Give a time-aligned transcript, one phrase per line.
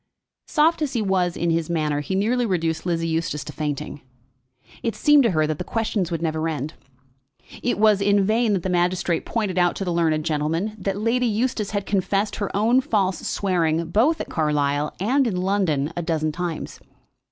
[0.47, 4.01] Soft as he was in his manner, he nearly reduced Lizzie Eustace to fainting.
[4.81, 6.73] It seemed to her that the questions would never end.
[7.61, 11.27] It was in vain that the magistrate pointed out to the learned gentleman that Lady
[11.27, 16.31] Eustace had confessed her own false swearing, both at Carlisle and in London, a dozen
[16.31, 16.79] times.